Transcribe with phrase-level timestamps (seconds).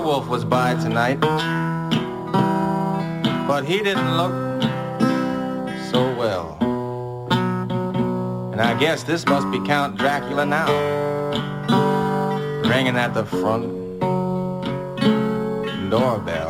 [0.00, 1.20] werewolf was by tonight,
[3.46, 4.32] but he didn't look
[5.90, 6.56] so well.
[8.50, 10.68] And I guess this must be Count Dracula now,
[12.66, 14.00] ringing at the front
[15.90, 16.49] doorbell.